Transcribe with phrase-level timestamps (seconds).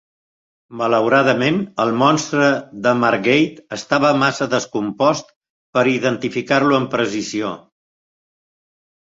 [0.79, 2.47] Malauradament, el "monstre
[2.85, 5.31] de Margate" estava massa descompost
[5.79, 7.55] per identificar-lo amb precisió.